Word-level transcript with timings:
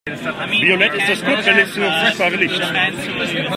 Violett 0.51 0.95
ist 0.95 1.09
das 1.09 1.23
kurzwelligste 1.23 1.79
noch 1.79 2.05
sichtbare 2.07 2.35
Licht. 2.37 2.61